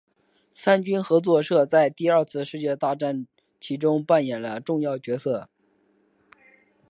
[0.49, 3.27] 三军合作社在第二次世界大战
[3.59, 5.47] 其间扮演了重要的角色。